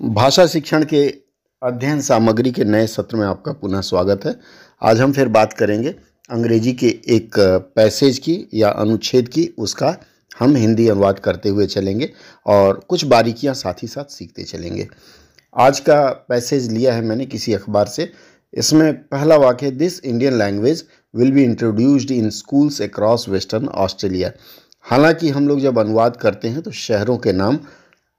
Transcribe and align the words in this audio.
भाषा 0.00 0.46
शिक्षण 0.46 0.84
के 0.84 1.02
अध्ययन 1.62 2.00
सामग्री 2.00 2.50
के 2.52 2.64
नए 2.64 2.86
सत्र 2.86 3.16
में 3.16 3.26
आपका 3.26 3.52
पुनः 3.52 3.80
स्वागत 3.80 4.24
है। 4.26 4.34
आज 4.82 5.00
हम 5.00 5.12
फिर 5.12 5.28
बात 5.28 5.52
करेंगे 5.52 5.94
अंग्रेज़ी 6.30 6.72
के 6.72 6.86
एक 7.08 7.34
पैसेज 7.76 8.18
की 8.18 8.36
या 8.54 8.68
अनुच्छेद 8.70 9.28
की, 9.28 9.44
उसका 9.58 9.96
हम 10.38 10.56
हिंदी 10.56 10.88
अनुवाद 10.88 11.18
करते 11.18 11.48
हुए 11.48 11.66
चलेंगे 11.66 12.10
और 12.46 12.80
कुछ 12.88 13.04
बारीकियाँ 13.04 13.54
साथ 13.54 13.82
ही 13.82 13.88
साथ 13.88 14.10
सीखते 14.10 14.44
चलेंगे। 14.44 14.88
आज 15.56 15.80
का 15.80 16.02
पैसेज 16.28 16.70
लिया 16.72 16.94
है 16.94 17.02
मैंने 17.02 17.26
किसी 17.26 17.52
अखबार 17.52 17.86
से। 17.86 18.10
इसमें 18.52 18.92
पहला 18.94 19.36
वाक्य 19.36 19.70
this 19.72 20.00
Indian 20.00 20.38
language 20.38 20.84
will 21.14 21.32
be 21.32 21.44
introduced 21.44 22.10
in 22.10 22.30
schools 22.32 22.82
across 22.82 23.28
Western 23.28 23.68
Australia 23.68 24.32
हालाँकि 24.86 25.28
हम 25.28 25.48
लोग 25.48 25.60
जब 25.60 25.78
अनुवाद 25.78 26.16
करते 26.16 26.48
हैं 26.48 26.62
तो 26.62 26.70
शहरों 26.70 27.16
के 27.18 27.32
नाम 27.32 27.58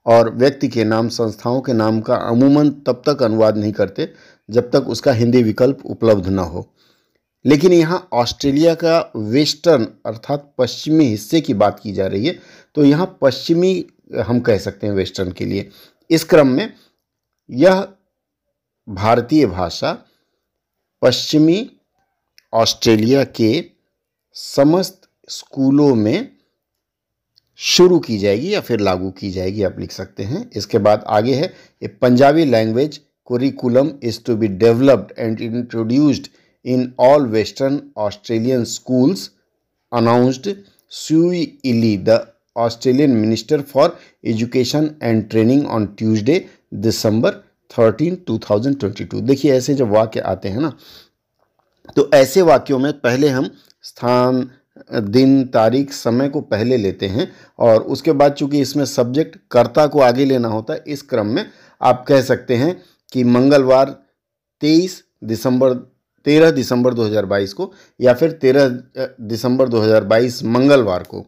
और 0.06 0.30
व्यक्ति 0.36 0.68
के 0.68 0.84
नाम, 0.84 1.08
संस्थाओं 1.10 1.62
के 1.62 1.74
नाम 1.74 2.00
का 2.02 2.16
अमूमन 2.16 2.70
तब 2.88 3.02
तक 3.06 3.24
अनुवाद 3.24 3.58
नहीं 3.58 3.72
करते 3.74 4.10
जब 4.50 4.70
तक 4.72 4.88
उसका 4.88 5.12
हिंदी 5.14 5.44
विकल्प 5.44 5.86
उपलब्ध 5.86 6.28
न 6.30 6.40
हो। 6.40 6.70
लेकिन 7.46 7.74
यहाँ 7.74 8.08
ऑस्ट्रेलिया 8.14 8.74
का 8.76 9.00
वेस्टर्न 9.16 9.88
अर्थात 10.06 10.54
पश्चिमी 10.58 11.06
हिस्से 11.06 11.42
की 11.42 11.54
बात 11.54 11.80
की 11.80 11.92
जा 11.94 12.08
रही 12.08 12.26
है 12.28 12.40
तो 12.76 12.84
यहाँ 12.86 13.18
पश्चिमी 13.22 13.86
हम 14.20 14.40
कह 14.40 14.58
सकते 14.58 14.88
हैं 14.88 14.94
वेस्टर्न 14.94 15.32
के 15.32 15.46
लिए। 15.46 15.70
इस 16.10 16.24
क्रम 16.24 16.48
में 16.48 16.74
यह 17.50 17.88
भारतीय 18.88 19.46
भाषा 19.46 19.98
पश्चिमी 21.02 21.70
ऑस्ट्रेलिया 22.54 23.24
के 23.24 23.66
समस्त 24.36 25.02
स्कूलों 25.30 25.94
में 25.96 26.35
शुरू 27.60 28.00
की 28.00 28.18
जाएगी 28.18 28.54
या 28.54 28.62
फिर 28.62 28.80
लागू 28.80 29.10
की 29.12 29.32
जाएगी, 29.32 29.64
आप 29.64 29.80
लिख 29.80 29.92
सकते 29.92 30.24
हैं। 30.24 30.50
इसके 30.56 30.78
बाद 30.80 31.04
आगे 31.10 31.34
है, 31.34 31.54
a 31.82 31.88
Punjabi 32.02 32.46
language 32.46 33.00
curriculum 33.28 33.92
is 34.04 34.20
to 34.26 34.36
be 34.36 34.48
developed 34.48 35.14
and 35.20 35.42
introduced 35.42 36.28
in 36.66 36.92
all 37.00 37.26
Western 37.28 37.82
Australian 37.98 38.64
schools 38.66 39.30
announced 39.92 40.56
Sue 40.92 41.42
Ellery 41.66 41.98
the 42.00 42.20
Australian 42.56 43.12
minister 43.12 43.62
for 43.64 43.98
education 44.26 44.90
and 45.04 45.30
training 45.30 45.66
on 45.68 45.86
Tuesday 45.98 46.46
December 46.84 47.44
thirteen 47.72 48.16
two 48.28 48.38
thousand 48.40 48.80
twenty 48.80 49.06
two 49.06 49.22
देखिए, 49.22 49.54
ऐसे 49.54 49.74
जब 49.76 49.90
वाक्य 49.92 50.20
आते 50.22 50.50
हैं 50.50 50.62
ना 50.62 50.74
तो 51.96 52.10
ऐसे 52.14 52.42
वाक्यों 52.42 52.80
में 52.80 52.92
पहले 53.00 53.28
हम 53.30 53.50
स्थान 53.84 54.50
दिन, 54.94 55.44
तारीख, 55.46 55.92
समय 55.92 56.30
को 56.30 56.42
पहले 56.42 56.78
लेते 56.78 57.08
हैं 57.08 57.32
और 57.60 57.82
उसके 57.84 58.12
बाद 58.12 58.34
चूँकि 58.34 58.62
इसमें 58.62 58.86
सब्जेक्ट 58.86 59.38
कर्ता 59.52 59.86
को 59.88 60.00
आगे 60.00 60.26
लेना 60.26 60.48
होता 60.48 60.74
है, 60.74 60.84
इस 60.88 61.02
क्रम 61.02 61.28
में 61.28 61.46
आप 61.82 62.06
कह 62.08 62.22
सकते 62.22 62.56
हैं 62.56 62.76
कि 63.12 63.24
मंगलवार 63.24 63.96
23 64.62 65.02
दिसंबर 65.24 65.74
13 66.26 66.52
दिसंबर 66.52 66.94
2022 66.94 67.54
को 67.54 67.72
या 68.00 68.14
फिर 68.14 68.32
13 68.44 68.70
दिसंबर 69.22 69.70
2022 69.70 70.44
मंगलवार 70.46 71.04
को। 71.04 71.26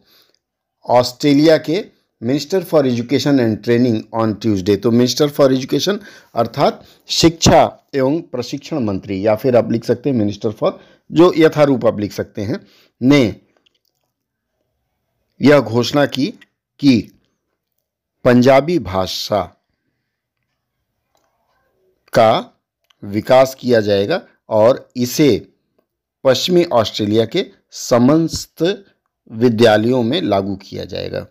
ऑस्ट्रेलिया 0.86 1.58
के 1.59 1.84
minister 2.22 2.64
for 2.64 2.88
education 2.88 3.40
and 3.40 3.58
training 3.64 4.02
on 4.14 4.34
Tuesday. 4.34 4.76
तो 4.76 4.92
मिनिस्टर 4.92 5.30
फॉर 5.30 5.54
एजुकेशन 5.54 6.00
अर्थात 6.36 6.84
शिक्षा 7.09 7.90
एवं 7.96 8.22
प्रशिक्षण 8.22 8.84
मंत्री, 8.84 9.26
या 9.26 9.36
फिर 9.36 9.56
आप 9.56 9.72
लिख 9.72 9.86
सकते 9.86 10.09
हैं 10.09 10.18
मिनिस्टर 10.18 10.52
फॉर, 10.52 10.80
जो 11.12 11.34
यथारूप 11.38 11.86
आप 11.86 12.00
लिख 12.00 12.12
सकते 12.12 12.42
हैं, 12.42 12.59
ने 13.02 13.36
यह 15.42 15.59
घोषणा 15.59 16.06
की 16.06 16.28
कि 16.80 17.00
पंजाबी 18.26 18.80
भाषा 18.80 19.44
का 22.14 22.54
विकास 23.04 23.56
किया 23.56 23.80
जाएगा 23.81 24.22
और 24.50 24.90
इसे 24.96 25.48
पश्चिमी 26.24 26.64
ऑस्ट्रेलिया 26.66 27.26
के 27.26 27.46
समस्त 27.72 28.64
विद्यालयों 29.31 30.03
में 30.03 30.22
लागू 30.22 30.56
किया 30.56 30.86
जाएगा। 30.86 31.25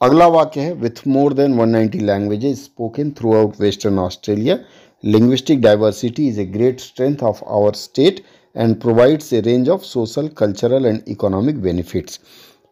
अगला 0.00 0.26
वाक्य 0.26 0.60
है 0.60 0.72
with 0.74 1.06
more 1.06 1.32
than 1.34 1.54
190 1.54 2.00
languages 2.00 2.64
spoken 2.64 3.10
throughout 3.34 3.60
Western 3.60 3.98
Australia 3.98 4.58
linguistic 5.04 5.60
diversity 5.60 6.26
is 6.28 6.40
a 6.40 6.44
great 6.46 6.80
strength 6.80 7.22
of 7.22 7.42
our 7.44 7.74
state 7.74 8.20
and 8.56 8.74
provides 8.80 9.32
a 9.32 9.40
range 9.40 9.68
of 9.68 9.82
social 9.82 10.28
cultural 10.28 10.86
and 10.86 11.00
economic 11.08 11.62
benefits 11.62 12.20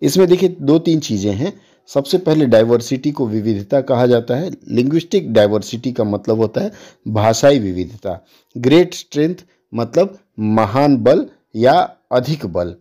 इसमें 0.03 0.27
देखिए, 0.29 0.49
दो 0.49 0.79
तीन 0.79 1.01
चीज़ें 1.01 1.33
हैं। 1.33 1.53
सबसे 1.89 2.19
पहले 2.19 2.47
डाइवर्सिटी 2.47 3.11
को 3.13 3.27
विविधता 3.27 3.81
कहा 3.81 4.07
जाता 4.07 4.37
है। 4.37 4.51
लिंग्विस्टिक 4.69 5.33
डाइवर्सिटी 5.33 5.93
का 5.93 6.05
मतलब 6.05 6.39
होता 6.39 6.61
है 6.61 6.73
भाषाई 7.09 7.59
विविधता। 7.59 8.25
ग्रेट 8.57 8.95
स्ट्रेंथ 8.95 9.35
मतलब 9.73 10.19
महान 10.39 10.97
बल 10.97 11.27
या 11.57 11.73
अधिक 12.13 12.47
बल। 12.47 12.75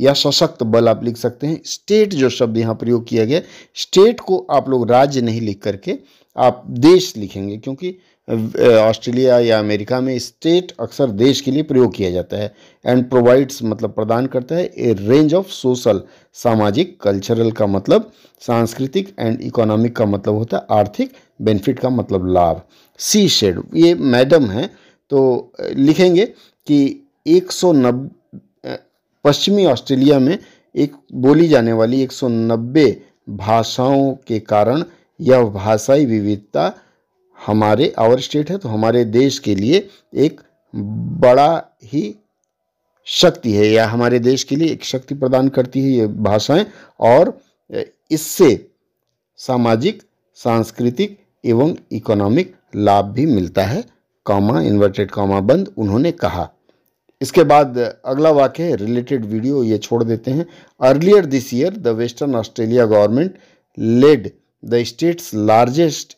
या 0.00 0.12
सशक्त 0.14 0.62
बल 0.64 0.88
आप 0.88 1.04
लिख 1.04 1.16
सकते 1.16 1.46
हैं। 1.46 1.60
स्टेट 1.66 2.14
जो 2.14 2.28
शब्द 2.30 2.58
यहाँ 2.58 2.74
प्रयोग 2.74 3.06
किया 3.08 3.24
गया, 3.24 3.40
स्टेट 3.76 4.20
को 4.20 4.46
आप 4.50 4.68
लोग 4.68 4.90
राज्य 4.90 5.20
नहीं 5.22 5.40
लिख 5.40 5.62
करके 5.62 5.98
आप 6.36 6.64
देश 6.68 7.16
लिखेंगे, 7.16 7.56
क्योंकि 7.58 7.96
ऑस्ट्रेलिया 8.28 9.38
या 9.38 9.58
अमेरिका 9.58 10.00
में 10.00 10.18
स्टेट 10.18 10.72
अक्सर 10.80 11.10
देश 11.12 11.40
के 11.40 11.50
लिए 11.50 11.62
प्रयोग 11.62 11.94
किया 11.94 12.10
जाता 12.10 12.36
है 12.36 12.52
एंड 12.84 13.08
प्रोवाइड्स 13.10 13.62
मतलब 13.62 13.92
प्रदान 13.92 14.26
करता 14.26 14.54
है 14.54 14.64
ए 14.66 14.92
रेंज 14.98 15.34
ऑफ़ 15.34 15.48
सोशल 15.52 16.02
सामाजिक 16.36 16.96
कल्चरल 17.02 17.50
का 17.52 17.66
मतलब 17.66 18.10
सांस्कृतिक 18.42 19.14
एंड 19.18 19.40
इकोनॉमिक 19.42 19.96
का 19.96 20.06
मतलब 20.06 20.34
होता 20.34 20.56
है 20.56 20.78
आर्थिक 20.78 21.12
बेनिफिट 21.42 21.78
का 21.78 21.90
मतलब 21.90 22.28
लाभ। 22.28 22.62
सी 23.00 23.28
शेड 23.30 23.60
ये 23.76 23.94
मैडम 23.94 24.44
है 24.46 24.66
तो 25.10 25.52
लिखेंगे 25.58 26.26
कि 26.66 26.80
एक 27.26 27.52
सौ 27.52 27.72
नब्बे 27.72 28.18
पश्चिमी 29.30 29.64
ऑस्ट्रेलिया 29.66 30.18
में 30.18 30.38
एक 30.74 30.94
बोली 31.14 31.46
जाने 31.48 31.72
वाली 31.72 32.06
190 32.06 32.86
भाषाओं 33.28 34.14
के 34.26 34.38
कारण 34.40 34.82
यह 35.20 35.42
भाषाई 35.54 36.06
विविधता 36.06 36.72
हमारे 37.38 37.92
आवर 37.98 38.20
स्टेट 38.20 38.50
है 38.50 38.56
तो 38.58 38.68
हमारे 38.68 39.04
देश 39.04 39.38
के 39.38 39.54
लिए 39.54 39.88
एक 40.16 40.40
बड़ा 40.74 41.76
ही 41.84 42.02
शक्ति 43.06 43.52
है, 43.52 43.66
या 43.66 43.86
हमारे 43.86 44.18
देश 44.18 44.44
के 44.44 44.56
लिए 44.56 44.72
एक 44.72 44.84
शक्ति 44.84 45.14
प्रदान 45.14 45.48
करती 45.48 45.82
है 45.82 45.90
ये 45.90 46.06
भाषाएँ, 46.06 46.66
और 47.00 47.38
इससे 48.10 48.70
सामाजिक, 49.38 50.02
सांस्कृतिक 50.38 51.18
एवं 51.44 51.76
इकोनॉमिक 51.92 52.54
लाभ 52.76 53.04
भी 53.04 53.26
मिलता 53.26 53.64
है। 53.64 53.84
कॉमा 54.26 54.60
इन्वर्टेड 54.62 55.10
कॉमा 55.10 55.40
बंद, 55.42 55.72
उन्होंने 55.78 56.12
कहा। 56.14 56.50
इसके 57.20 57.42
बाद 57.44 57.78
अगला 57.78 58.30
वाक्य 58.32 58.74
रिलेटेड 58.76 59.24
वीडियो 59.26 59.62
ये 59.64 59.78
छोड़ 59.78 60.02
देते 60.04 60.30
हैं 60.30 60.46
earlier 60.80 61.26
this 61.34 61.52
year 61.54 61.76
the 61.78 61.88
Western 61.98 62.34
Australia 62.36 62.86
government 62.86 63.34
led 64.02 64.30
the 64.62 64.82
state's 64.84 65.34
largest 65.34 66.16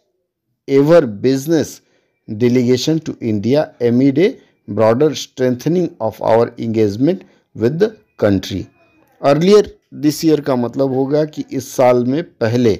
ever 0.68 1.06
business 1.06 1.80
delegation 2.28 3.00
to 3.00 3.16
India 3.20 3.74
amid 3.80 4.18
a 4.18 4.38
broader 4.68 5.14
strengthening 5.14 5.94
of 6.00 6.20
our 6.22 6.54
engagement 6.58 7.24
with 7.56 7.78
the 7.78 7.96
country. 8.18 8.66
Earlier 9.20 9.62
this 9.94 10.24
year 10.24 10.40
का 10.40 10.54
मतलब 10.56 10.92
होगा 10.92 11.24
कि 11.24 11.44
इस 11.52 11.68
साल 11.70 12.04
में 12.04 12.22
पहले 12.34 12.78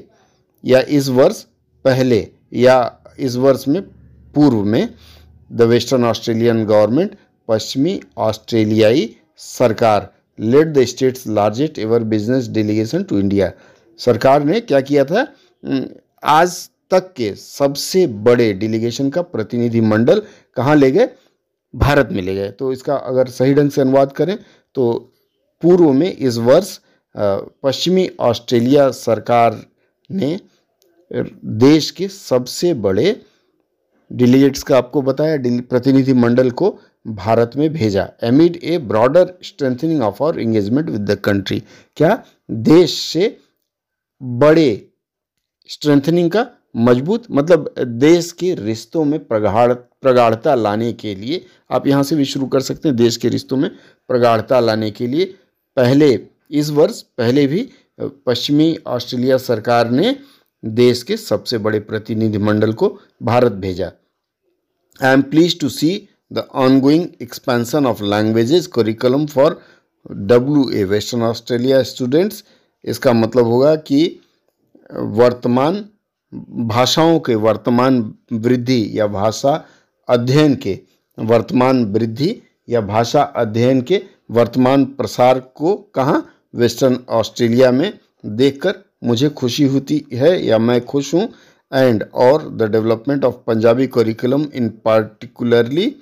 या 0.65 0.81
इस 0.91 1.09
वर्ष 1.11 1.43
पहले 1.85 2.27
या 2.53 2.77
इस 3.19 3.37
वर्ष 3.37 3.67
में 3.69 3.83
पूर्व 4.35 4.63
में 4.65 4.89
द 5.51 5.63
वेस्टर्न 5.71 6.05
ऑस्ट्रेलियन 6.05 6.65
गवर्नमेंट 6.67 7.17
पश्चिमी 7.49 8.01
ऑस्ट्रेलियाई 8.19 9.09
सरकार 9.39 10.11
led 10.39 10.73
the 10.75 10.85
state's 10.85 11.27
largest 11.29 11.79
ever 11.79 12.03
business 12.05 12.49
delegation 12.49 13.03
to 13.03 13.19
India 13.19 13.51
सरकार 14.01 14.45
ने 14.45 14.61
क्या 14.61 14.81
किया 14.81 15.05
था? 15.05 15.27
आज 16.23 16.69
तक 16.91 17.13
के 17.17 17.35
सबसे 17.35 18.07
बड़े 18.07 18.53
डेलीगेशन 18.53 19.11
का 19.11 19.23
प्रतिनिधिमंडल 19.23 20.23
कहाँ 20.57 20.77
ले 20.77 20.91
गए? 20.91 21.09
भारत 21.75 22.09
में 22.13 22.23
ले 22.23 22.35
गए। 22.35 22.51
तो 22.51 22.73
इसका 22.73 22.95
अगर 22.95 23.29
सही 23.29 23.55
ढंग 23.55 23.71
से 23.71 23.81
अनुवाद 23.81 24.13
करें 24.13 24.37
तो 24.75 24.93
पूर्व 25.63 25.93
में 25.93 26.13
इस 26.13 26.37
वर्ष 26.39 26.79
पश्चिमी 27.15 28.09
ऑस्ट्रेलिया 28.21 28.91
सरकार 28.91 29.61
ने 30.11 30.39
देश 31.11 31.91
के 31.91 32.09
सबसे 32.09 32.73
बड़े 32.75 33.21
डेलीगेट्स 34.11 34.63
का 34.63 34.77
आपको 34.79 35.03
बताया 35.03 35.37
प्रतिनिधि 35.69 36.13
मंडल 36.15 36.51
को 36.51 36.79
भारत 37.07 37.51
में 37.57 37.73
भेजा 37.73 38.09
amid 38.23 38.59
a 38.63 38.79
broader 38.79 39.35
strengthening 39.43 40.03
of 40.03 40.23
our 40.23 40.41
engagement 40.41 40.91
with 40.91 41.11
the 41.11 41.15
country 41.15 41.63
क्या 41.97 42.23
देश 42.51 42.99
से 42.99 43.37
बड़े 44.21 44.89
स्ट्रेंथनिंग 45.71 46.31
का 46.31 46.47
मज़बूत 46.77 47.25
मतलब 47.31 47.75
देश 47.79 48.31
के 48.33 48.55
रिश्तों 48.55 49.05
में 49.05 49.19
प्रगाढ़, 49.25 49.73
प्रगाढ़ता 49.73 50.55
लाने 50.55 50.93
के 50.93 51.15
लिए, 51.15 51.45
आप 51.71 51.87
यहाँ 51.87 52.03
से 52.03 52.17
भी 52.17 52.25
शुरू 52.25 52.47
कर 52.47 52.61
सकते 52.61 52.89
हैं, 52.89 52.97
देश 52.97 53.17
के 53.17 53.29
रिश्तों 53.29 53.57
में 53.57 53.71
प्रगाढ़ता 54.09 54.61
लाने 54.61 54.91
के 54.91 55.07
लिए। 55.07 55.25
पहले, 55.77 56.19
इस 56.51 56.71
वर्ष, 56.71 57.01
पहले 57.19 57.47
भी, 57.47 57.69
पश्चिमी 57.99 58.77
ऑस्ट्रेलिया 58.87 59.37
सरकार 59.39 59.91
ने 59.91 60.17
देश 60.63 61.03
के 61.03 61.17
सबसे 61.17 61.59
बड़े 61.59 61.81
प्रतिनिधिमंडल 61.81 62.73
को 62.73 62.89
भारत 63.23 63.53
भेजा। 63.53 63.93
I 65.01 65.13
am 65.13 65.23
pleased 65.23 65.59
to 65.61 65.69
see 65.69 66.09
the 66.33 66.45
ongoing 66.55 67.07
expansion 67.23 67.87
of 67.87 68.03
languages 68.03 68.67
curriculum 68.67 69.27
for 69.27 69.61
W 70.11 70.69
A 70.71 70.85
Western 70.85 71.23
Australia 71.23 71.83
students 71.83 72.45
इसका 72.85 73.13
मतलब 73.13 73.47
होगा 73.47 73.75
कि, 73.77 74.21
वर्तमान 74.93 75.85
भाषाओं 76.69 77.19
के 77.21 77.35
वर्तमान 77.35 78.15
वृद्धि 78.33 78.91
या 78.95 79.07
भाषा 79.07 79.65
अध्ययन 80.09 80.55
के, 80.55 80.79
वर्तमान 81.19 81.85
वृद्धि 81.85 82.35
या 82.69 82.81
भाषा 82.81 83.23
अध्ययन 83.23 83.81
के 83.83 84.03
वर्तमान 84.31 84.85
प्रसार 84.85 85.41
को 85.55 85.75
कहाँ 85.95 86.27
वेस्टर्न 86.55 86.99
ऑस्ट्रेलिया 87.09 87.71
में 87.73 87.93
देखकर 88.27 88.75
मुझे 89.05 89.29
खुशी 89.29 89.65
होती 89.65 90.05
है 90.13 90.45
या 90.47 90.59
मैं 90.59 90.81
खुश 90.85 91.15
हूँ? 91.15 91.29
एंड 91.73 92.05
और 92.15 92.49
the 92.51 92.63
development 92.63 93.25
of 93.25 93.35
Punjabi 93.47 93.87
curriculum 93.87 94.47
in 94.55 94.69
particularly 94.85 95.95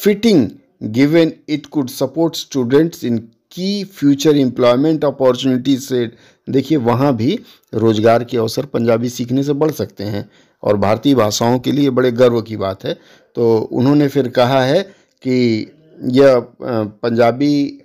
fitting 0.00 0.48
given 0.90 1.32
it 1.48 1.66
could 1.66 1.88
support 1.90 2.36
students 2.36 3.04
in 3.04 3.18
key 3.52 3.84
future 3.86 4.36
employment 4.36 5.04
opportunities 5.04 5.80
से, 5.80 6.10
देखिए 6.46 6.78
वहाँ 6.78 7.14
भी 7.16 7.38
रोज़गार 7.74 8.24
के 8.24 8.36
अवसर 8.36 8.66
पंजाबी 8.66 9.08
सीखने 9.08 9.42
से 9.42 9.52
बढ़ 9.54 9.70
सकते 9.70 10.04
हैं। 10.04 10.28
और 10.62 10.76
भारतीय 10.76 11.14
भाषाओं 11.14 11.58
के 11.58 11.72
लिए 11.72 11.90
बड़े 11.90 12.10
गर्व 12.12 12.40
की 12.42 12.56
बात 12.56 12.84
है। 12.84 12.94
तो 13.36 13.56
उन्होंने 13.58 14.08
फिर 14.08 14.28
कहा 14.28 14.62
है 14.62 14.82
कि 15.24 15.66
यह 15.98 16.38
पंजाबी 16.62 17.82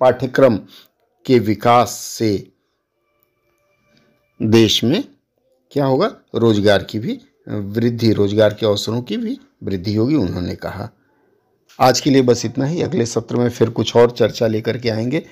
पाठ्यक्रम 0.00 0.56
के 1.26 1.38
विकास 1.40 1.90
से 1.90 2.32
देश 4.40 4.82
में 4.84 5.02
क्या 5.72 5.84
होगा? 5.86 6.10
रोज़गार 6.34 6.82
की 6.82 6.98
भी, 6.98 7.18
वृद्धि, 7.48 8.12
रोज़गार 8.12 8.54
के 8.54 8.66
अवसरों 8.66 9.00
की 9.02 9.16
भी 9.16 9.38
वृद्धि 9.62 9.94
होगी, 9.94 10.14
उन्होंने 10.16 10.54
कहा। 10.56 10.88
आज 11.78 12.00
के 12.00 12.10
लिए 12.10 12.22
बस 12.22 12.44
इतना 12.44 12.66
ही। 12.66 12.82
अगले 12.82 13.06
सत्र 13.06 13.36
में 13.36 13.48
फिर 13.48 13.70
कुछ 13.70 13.94
और 13.96 14.10
चर्चा 14.10 14.46
लेकर 14.46 14.78
के 14.78 14.90
आएँगे। 14.90 15.22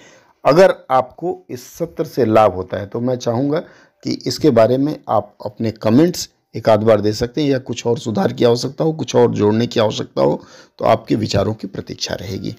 अगर 0.44 0.74
आपको 0.90 1.38
इस 1.50 1.66
सत्र 1.68 2.04
से 2.04 2.24
लाभ 2.24 2.54
होता 2.54 2.76
है 2.76 2.86
तो 2.86 3.00
मैं 3.00 3.16
चाहूँगा 3.16 3.58
कि 4.04 4.18
इसके 4.26 4.50
बारे 4.50 4.78
में 4.78 4.96
आप 5.08 5.36
अपने 5.46 5.70
कमेंट्स 5.72 6.28
एक 6.54 6.68
आध 6.68 6.82
बार 6.82 7.00
दे 7.00 7.12
सकते 7.12 7.42
हैं, 7.42 7.50
या 7.50 7.58
कुछ 7.60 7.86
और 7.86 7.98
सुधार 7.98 8.32
की 8.32 8.44
आवश्यकता 8.44 8.84
हो, 8.84 8.92
कुछ 8.92 9.14
और 9.16 9.30
जोड़ने 9.32 9.66
की 9.66 9.80
आवश्यकता 9.80 10.22
हो 10.22 10.42
तो 10.78 10.84
आपके 10.84 11.14
विचारों 11.14 11.54
की 11.54 11.66
प्रतीक्षा 11.66 12.14
रहेगी। 12.14 12.54